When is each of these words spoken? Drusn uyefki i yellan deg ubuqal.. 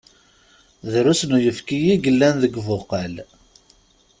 Drusn 0.93 1.31
uyefki 1.37 1.77
i 1.89 1.93
yellan 2.03 2.35
deg 2.43 2.53
ubuqal.. 2.59 3.15